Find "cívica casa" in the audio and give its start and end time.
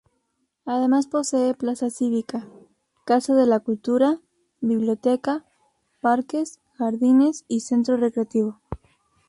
1.91-3.35